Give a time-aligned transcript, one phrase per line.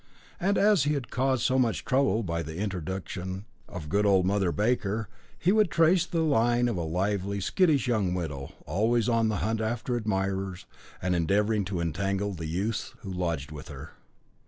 [0.39, 4.51] And as he had caused so much trouble by the introduction of good old Mother
[4.51, 9.35] Baker, he would trace the line of a lively, skittish young widow, always on the
[9.45, 10.65] hunt after admirers,
[11.03, 13.91] and endeavouring to entangle the youths who lodged with her.